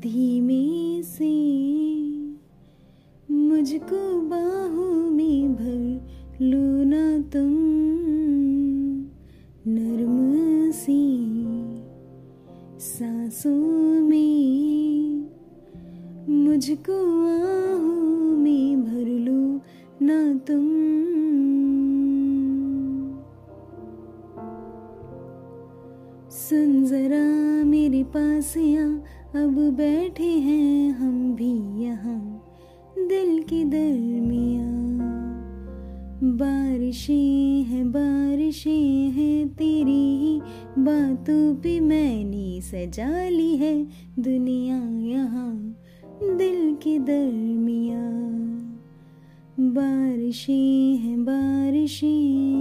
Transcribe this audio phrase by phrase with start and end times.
[0.00, 1.30] धीमे से
[3.30, 6.08] मुझको बाहों में भर
[6.44, 7.52] लो ना तुम,
[9.72, 11.02] नर्म सी
[12.78, 15.28] सांसों में
[16.28, 19.60] मुझको आहों में भर लो
[20.06, 20.70] ना तुम।
[26.30, 29.04] सुन जरा मेरे पास यहाँ
[29.36, 32.44] अब बैठे हैं हम भी यहाँ,
[32.98, 34.70] दिल की दरमिया।
[36.36, 40.40] बारिशें हैं बारिशें हैं, तेरी ही
[40.78, 43.86] बातों पे मैंने सजा ली है
[44.18, 45.76] दुनिया यहाँ,
[46.36, 48.10] दिल के दरमिया।
[49.60, 52.60] बारिशें हैं, बारिशें।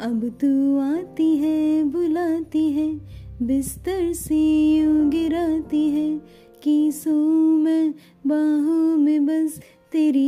[0.00, 4.36] अब तू आती है, बुलाती है बिस्तर से
[4.76, 6.20] यूँ गिराती है
[6.62, 7.10] कि सो
[7.56, 7.94] मैं
[8.26, 9.60] बाहों में बस
[9.92, 10.24] तेरी।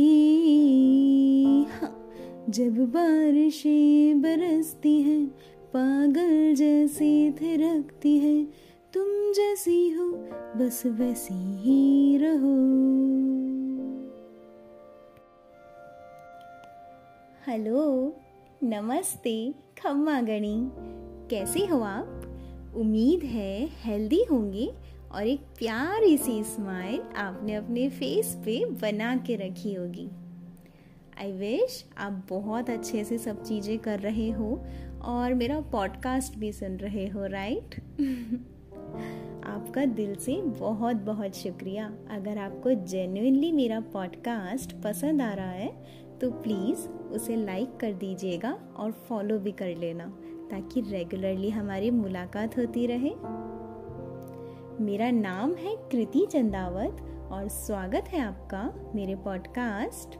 [1.63, 2.09] हाँ
[2.49, 5.27] जब बारिशें बरसती हैं,
[5.73, 8.43] पागल जैसे थिरकती है,
[8.93, 10.11] तुम जैसी हो,
[10.57, 12.55] बस वैसी ही रहो।
[17.47, 18.15] हेलो,
[18.63, 20.71] नमस्ते, खम्मा गणी।
[21.29, 22.20] कैसे हो आप?
[22.75, 24.71] उम्मीद है हेल्दी होंगे
[25.11, 30.09] और एक प्यारी सी स्माइल आपने अपने फेस पे बना के रखी होगी।
[31.19, 34.65] आई विश आप बहुत अच्छे से सब चीज़ें कर रहे हो
[35.01, 37.75] और मेरा पॉडकास्ट भी सुन रहे हो राइट
[39.45, 45.71] आपका दिल से बहुत बहुत शुक्रिया। अगर आपको जेन्युइनली मेरा पॉडकास्ट पसंद आ रहा है
[46.21, 50.13] तो प्लीज़ उसे लाइक कर दीजिएगा और फॉलो भी कर लेना।
[50.51, 53.13] ताकि रेगुलरली हमारी मुलाकात होती रहे।
[54.83, 56.97] मेरा नाम है कृति चंदावत
[57.31, 60.15] और स्वागत है आपका मेरे पॉडकास्ट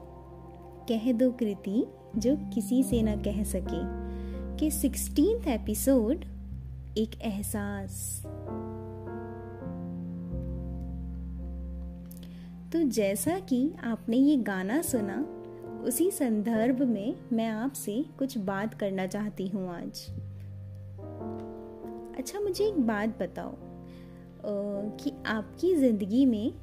[0.91, 1.85] कह दो कृति,
[2.17, 3.81] जो किसी से ना कह सके,
[4.57, 6.25] कि सिक्सटीन एपिसोड
[6.97, 8.23] एक एहसास।
[12.73, 15.25] तो जैसा कि आपने ये गाना सुना,
[15.83, 20.20] उसी संदर्भ में मैं आपसे कुछ बात करना चाहती हूँ आज।
[22.21, 23.51] अच्छा मुझे एक बात बताओ।
[24.97, 26.53] कि आपकी ज़िंदगी में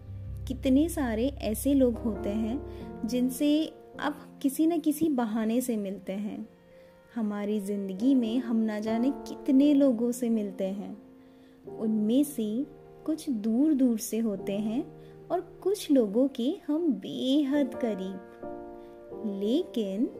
[0.48, 6.48] कितने सारे ऐसे लोग होते हैं जिनसे आप किसी न किसी बहाने से मिलते हैं?
[7.14, 11.02] हमारी ज़िंदगी में हम ना जाने कितने लोगों से मिलते हैं।
[11.78, 12.66] उनमें से
[13.06, 14.82] कुछ दूर दूर से होते हैं
[15.28, 18.20] और कुछ लोगों के हम बेहद करीब।
[19.42, 20.10] लेकिन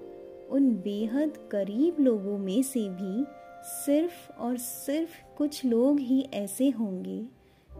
[0.50, 3.24] उन बेहद करीब लोगों में से भी
[3.62, 7.28] सिर्फ़ और सिर्फ़ कुछ लोग ही ऐसे होंगे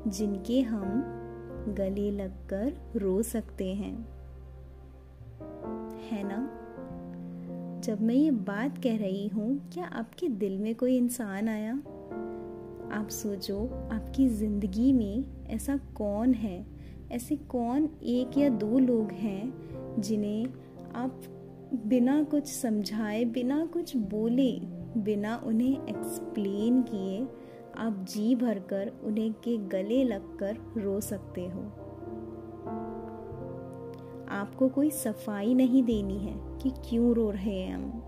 [0.07, 1.03] जिनके हम
[1.69, 4.09] गले लगकर रो सकते हैं।
[6.11, 6.51] है ना?
[7.85, 11.73] जब मैं ये बात कह रही हूँ, क्या आपके दिल में कोई इंसान आया?
[12.93, 16.67] आप सोचो, आपकी ज़िंदगी में ऐसा कौन है?
[17.13, 19.69] ऐसे कौन एक या दो लोग हैं
[20.01, 20.47] जिन्हें
[20.95, 21.21] आप
[21.87, 27.29] बिना कुछ समझाए, बिना कुछ बोले बिना उन्हें एक्सप्लेन किए,
[27.77, 31.61] आप जी भरकर उन्हें के गले लगकर रो सकते हो।
[34.29, 38.03] आपको कोई सफ़ाई नहीं देनी है कि क्यों रो रहे हैं हम।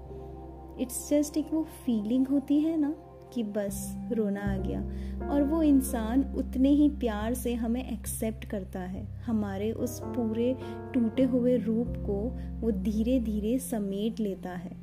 [0.81, 2.95] इट्स जस्ट एक वो फीलिंग होती है ना
[3.33, 4.81] कि बस रोना आ गया।
[5.29, 10.57] और वो इंसान उतने ही प्यार से हमें एक्सेप्ट करता है। हमारे उस पूरे
[10.95, 14.80] टूटे हुए रूप को वो धीरे धीरे समेट लेता है।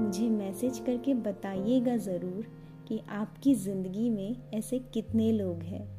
[0.00, 2.46] मुझे मैसेज करके बताइएगा ज़रूर
[2.88, 5.98] कि आपकी ज़िंदगी में ऐसे कितने लोग हैं।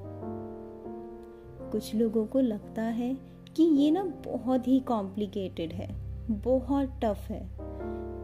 [1.72, 3.18] कुछ लोगों को लगता है
[3.56, 5.88] कि ये ना बहुत ही कॉम्प्लिकेटेड है,
[6.32, 7.42] बहुत टफ है।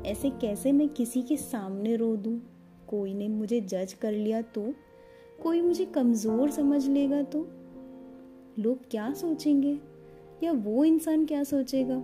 [0.06, 2.40] ऐसे कैसे मैं किसी के सामने रो दूँ?
[2.88, 4.74] कोई ने मुझे जज कर लिया तो?
[5.44, 7.48] कोई मुझे कमज़ोर समझ लेगा तो?
[8.60, 9.80] लोग क्या सोचेंगे?
[10.44, 11.96] या वो इंसान क्या सोचेगा?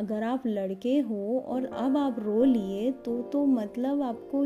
[0.00, 4.44] अगर आप लड़के हो और अब आप रो लिए तो तो मतलब आपको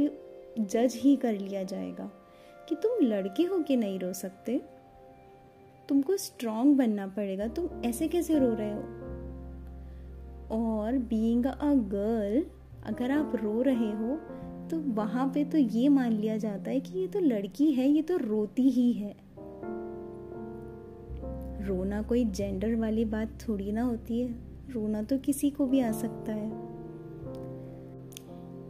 [0.60, 2.10] जज ही कर लिया जाएगा
[2.68, 4.60] कि तुम लड़के हो कि नहीं रो सकते।
[5.88, 8.82] तुमको स्ट्रांग बनना पड़ेगा। तुम ऐसे कैसे रो रहे हो?
[10.50, 12.44] और बीइंग अ गर्ल
[12.86, 14.16] अगर आप रो रहे हो
[14.70, 18.02] तो वहाँ पे तो ये मान लिया जाता है कि ये तो लड़की है, ये
[18.02, 19.14] तो रोती ही है।
[21.66, 25.92] रोना कोई जेंडर वाली बात थोड़ी ना होती है। रोना तो किसी को भी आ
[25.92, 26.50] सकता है।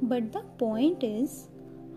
[0.05, 1.43] बट द पॉइंट इज़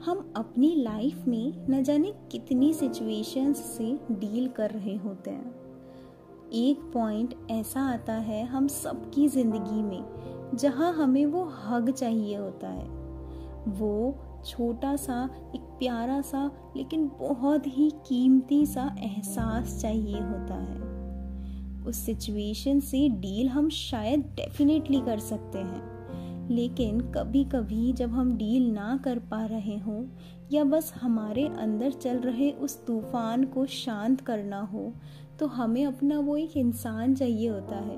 [0.04, 5.56] हम अपनी लाइफ में न जाने कितनी सिचुएशंस से डील कर रहे होते हैं।
[6.54, 10.04] एक पॉइंट ऐसा आता है हम सबकी ज़िंदगी में,
[10.56, 12.88] जहाँ हमें वो हग चाहिए होता है।
[13.68, 14.16] वो
[14.46, 15.24] छोटा सा,
[15.56, 20.97] एक प्यारा सा, लेकिन बहुत ही कीमती सा एहसास चाहिए होता है।
[21.88, 28.38] उस सिचुएशन से डील हम शायद डेफिनेटली कर सकते हैं। लेकिन कभी कभी जब हम
[28.38, 30.06] डील ना कर पा रहे हों,
[30.52, 34.94] या बस हमारे अंदर चल रहे उस तूफ़ान को शांत करना हो
[35.40, 37.98] तो हमें अपना वो एक इंसान चाहिए होता है,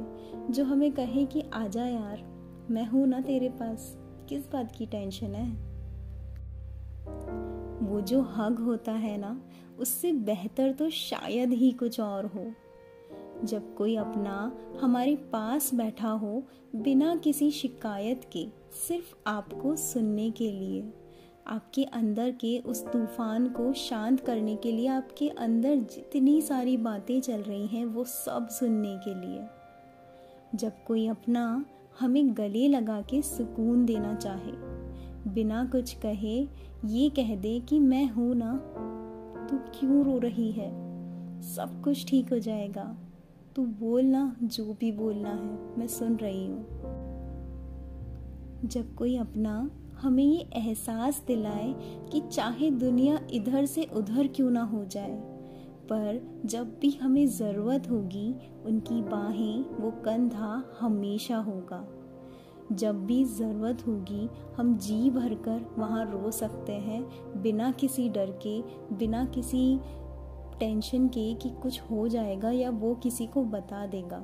[0.51, 2.23] जो हमें कहे कि, आजा यार,
[2.69, 3.97] मैं हूँ ना तेरे पास।
[4.29, 5.49] किस बात की टेंशन है?
[7.87, 9.41] वो जो हग होता है ना,
[9.79, 12.45] उससे बेहतर तो शायद ही कुछ और हो।
[13.43, 16.43] जब कोई अपना हमारे पास बैठा हो
[16.75, 18.47] बिना किसी शिकायत के,
[18.87, 20.93] सिर्फ़ आपको सुनने के लिए।
[21.47, 27.21] आपके अंदर के उस तूफ़ान को शांत करने के लिए आपके अंदर जितनी सारी बातें
[27.21, 29.41] चल रही हैं, वो सब सुनने के लिए।
[30.55, 31.65] जब कोई अपना
[31.99, 34.51] हमें गले लगा के सुकून देना चाहे,
[35.33, 36.47] बिना कुछ कहे
[36.85, 38.55] ये कह दे कि मैं हूँ ना,
[39.49, 40.69] तू क्यों रो रही है?
[41.41, 42.97] सब कुछ ठीक हो जाएगा।
[43.59, 46.65] तू बोलना, जो भी बोलना है, मैं सुन रही हूँ।
[48.65, 49.71] जब कोई अपना
[50.01, 51.75] हमें ये एहसास दिलाए
[52.11, 55.15] कि चाहे दुनिया इधर से उधर क्यों ना हो जाए,
[55.89, 58.35] पर जब भी हमें ज़रूरत होगी,
[58.65, 61.87] उनकी बाहें, वो कंधा हमेशा होगा।
[62.71, 67.03] जब भी ज़रूरत होगी, हम जी भरकर वहाँ रो सकते हैं,
[67.41, 68.61] बिना किसी डर के,
[68.95, 69.79] बिना किसी
[70.59, 74.23] टेंशन के कि कुछ हो जाएगा या वो किसी को बता देगा।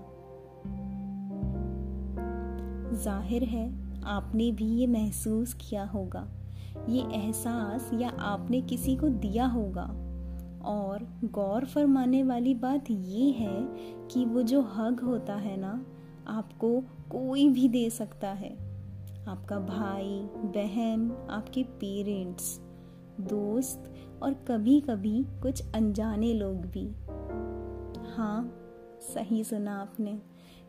[2.96, 3.68] ज़ाहिर है,
[4.04, 6.28] आपने भी ये महसूस किया होगा।
[6.90, 9.86] ये एहसास या आपने किसी को दिया होगा।
[10.66, 13.68] और गौर फरमाने वाली बात ये है
[14.08, 15.86] कि वो जो हग होता है ना,
[16.28, 16.80] आपको
[17.12, 18.52] कोई भी दे सकता है।
[19.28, 22.60] आपका भाई, बहन, आपके पेरेंट्स,
[23.22, 26.86] दोस्त और कभी कभी कुछ अनजाने लोग भी।
[28.16, 28.62] हाँ
[29.02, 30.22] सही सुना आपने।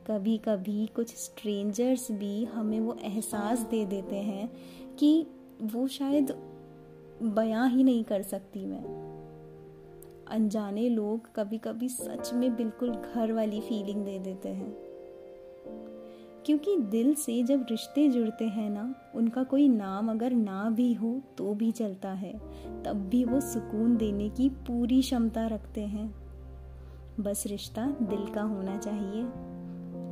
[0.06, 4.52] कभी कभी कुछ स्ट्रेंजर्स भी हमें वो एहसास दे देते हैं
[4.96, 5.26] कि
[5.62, 6.30] वो शायद
[7.22, 9.06] बयां ही नहीं कर सकती मैं।
[10.28, 14.86] अनजाने लोग कभी कभी सच में बिल्कुल घर वाली फीलिंग दे देते हैं।
[16.46, 21.22] क्योंकि दिल से जब रिश्ते जुड़ते हैं ना, उनका कोई नाम अगर ना भी हो
[21.38, 22.32] तो भी चलता है।
[22.84, 26.14] तब भी वो सुकून देने की पूरी क्षमता रखते हैं।
[27.20, 29.22] बस रिश्ता दिल का होना चाहिए।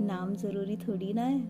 [0.07, 1.41] नाम ज़रूरी थोड़ी ना है।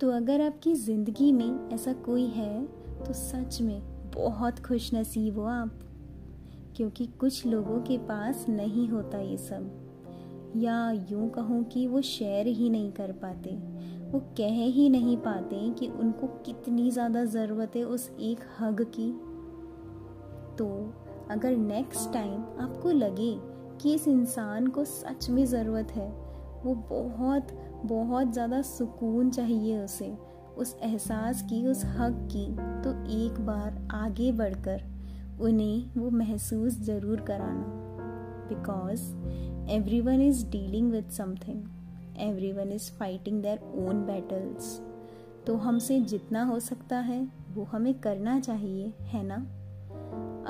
[0.00, 2.66] तो अगर आपकी ज़िंदगी में ऐसा कोई है
[3.04, 5.80] तो सच में बहुत खुश नसीब हो आप।
[6.76, 9.89] क्योंकि कुछ लोगों के पास नहीं होता ये सब।
[10.56, 13.50] या यूँ कहूँ कि वो शेयर ही नहीं कर पाते।
[14.10, 19.10] वो कह ही नहीं पाते कि उनको कितनी ज़्यादा ज़रूरत है उस एक हग की।
[20.58, 20.68] तो
[21.30, 23.34] अगर नेक्स्ट टाइम आपको लगे
[23.80, 26.08] कि इस इंसान को सच में ज़रूरत है,
[26.64, 27.52] वो बहुत
[27.84, 30.12] बहुत ज़्यादा सुकून चाहिए उसे,
[30.56, 32.46] उस एहसास की, उस हक की
[32.82, 34.82] तो एक बार आगे बढ़कर
[35.40, 37.78] उन्हें वो महसूस ज़रूर कराना।
[38.48, 39.02] Because
[39.70, 41.58] everyone is dealing with something.
[42.18, 44.80] Everyone is fighting their own battles.
[45.46, 49.36] तो हमसे जितना हो सकता है, वो हमें करना चाहिए, है ना?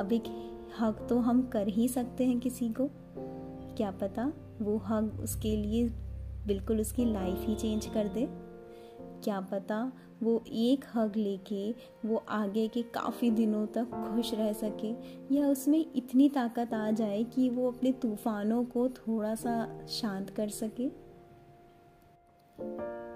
[0.00, 0.22] अब एक
[0.80, 2.90] हक तो हम कर ही सकते हैं किसी को।
[3.76, 5.88] क्या पता वो हक उसके लिए,
[6.46, 8.49] बिल्कुल उसकी लाइफ ही चेंज कर दे।
[9.24, 11.74] क्या पता वो एक हग लेके,
[12.04, 14.90] वो आगे के काफ़ी दिनों तक खुश रह सके।
[15.34, 20.48] या उसमें इतनी ताकत आ जाए कि वो अपने तूफानों को थोड़ा सा शांत कर
[20.48, 21.10] सके?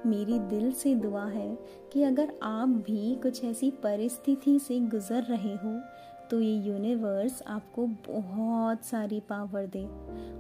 [0.08, 1.58] मेरी दिल से दुआ है
[1.92, 5.80] कि अगर आप भी कुछ ऐसी परिस्थिति से गुजर रहे हो
[6.30, 9.84] तो ये यूनिवर्स आपको बहुत सारी पावर दे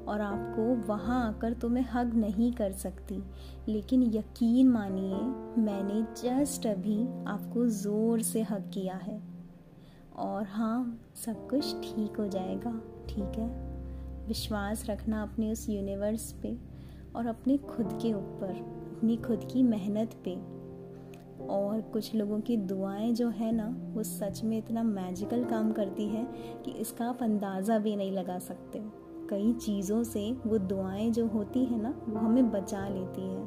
[0.04, 3.22] और आपको वहाँ आकर तो मैं हग नहीं कर सकती।
[3.68, 5.20] लेकिन यकीन मानिए,
[5.62, 9.20] मैंने जस्ट अभी आपको ज़ोर से हग किया है।
[10.16, 12.72] और हाँ सब कुछ ठीक हो जाएगा,
[13.08, 13.48] ठीक है?
[14.28, 16.56] विश्वास रखना अपने उस यूनिवर्स पे
[17.16, 18.50] और अपने खुद के ऊपर,
[18.96, 20.53] अपनी खुद की मेहनत पे।
[21.50, 26.08] और कुछ लोगों की दुआएँ जो है ना, वो सच में इतना मैजिकल काम करती
[26.08, 26.24] है
[26.64, 28.82] कि इसका आप अंदाज़ा भी नहीं लगा सकते।
[29.30, 33.44] कई चीज़ों से वो दुआएँ जो होती है ना, वो हमें बचा लेती है।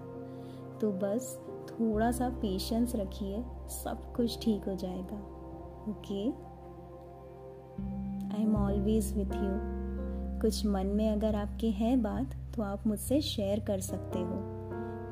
[0.80, 1.39] तो बस
[1.70, 5.18] थोड़ा सा पेशेंस रखिए, सब कुछ ठीक हो जाएगा।
[5.89, 6.30] Okay
[8.36, 9.77] I am always with you
[10.42, 14.36] कुछ मन में अगर आपके है बात तो आप मुझसे शेयर कर सकते हो।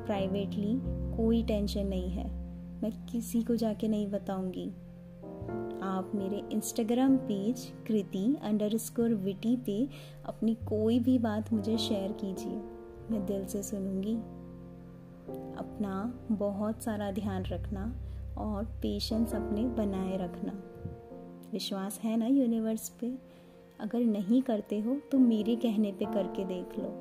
[0.06, 0.80] प्राइवेटली
[1.16, 2.45] कोई टेंशन नहीं है।
[2.82, 4.68] मैं किसी को जाके नहीं बताऊँगी।
[5.82, 8.36] आप मेरे Instagram page Kriti
[8.76, 9.88] underscore witty पे
[10.24, 12.56] अपनी कोई भी बात मुझे शेयर कीजिए।
[13.10, 14.14] मैं दिल से सुनूँगी।
[15.58, 15.94] अपना
[16.32, 17.84] बहुत सारा ध्यान रखना
[18.38, 20.52] और पेशेंस अपने बनाए रखना।
[21.52, 23.14] विश्वास है ना यूनिवर्स पे?
[23.80, 26.92] अगर नहीं करते हो तो मेरे कहने पे करके देख लो।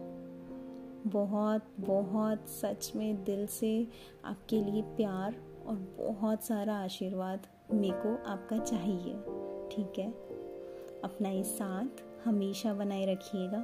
[1.12, 3.88] बहुत बहुत सच में दिल से
[4.26, 5.36] आपके लिए प्यार
[5.68, 9.14] और बहुत सारा आशीर्वाद मेरे को आपका चाहिए,
[9.72, 10.12] ठीक है?
[11.04, 13.58] अपना ये साथ हमेशा बनाए रखिएगा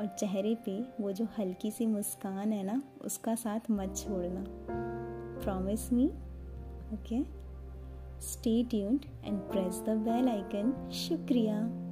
[0.00, 4.44] और चेहरे पे वो जो हल्की सी मुस्कान है ना, उसका साथ मत छोड़ना।
[5.44, 6.06] Promise me
[6.94, 7.22] okay
[8.20, 11.85] stay tuned and press the bell icon शुक्रिया।